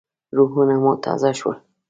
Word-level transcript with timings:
روحونه 0.37 0.75
مو 0.83 0.91
تازه 1.03 1.31
شول. 1.39 1.57